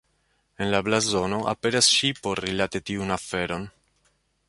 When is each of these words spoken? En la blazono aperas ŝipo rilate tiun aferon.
En 0.65 0.71
la 0.75 0.79
blazono 0.87 1.39
aperas 1.53 1.91
ŝipo 1.99 2.35
rilate 2.43 2.85
tiun 2.91 3.19
aferon. 3.21 3.73